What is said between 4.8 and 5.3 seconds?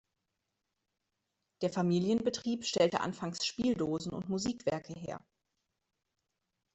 her.